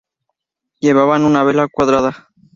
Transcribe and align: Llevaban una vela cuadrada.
Llevaban 0.79 1.25
una 1.25 1.43
vela 1.43 1.67
cuadrada. 1.71 2.29